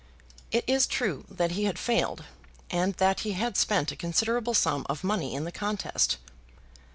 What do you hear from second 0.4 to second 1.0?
It is